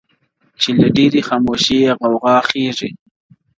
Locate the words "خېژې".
2.47-2.89